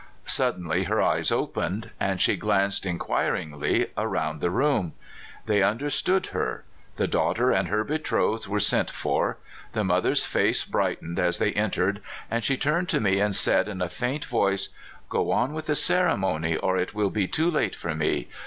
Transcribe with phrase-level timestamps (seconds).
[0.25, 4.93] Suddenly her eyes opened, and she glanced inquiringly around the room.
[5.45, 6.63] They understood her.
[6.95, 9.37] The daughter and her betrothed were sent for.
[9.73, 12.01] The mother's face brightened as they entered
[12.31, 14.69] and she turned to me and said, in a faint voice:"
[15.11, 18.27] Go on with the ceremony, or it will be too late for me.